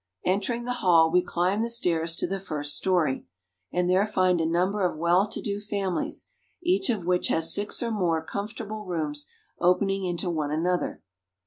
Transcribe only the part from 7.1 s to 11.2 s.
has six or more comfortable rooms opening into one another.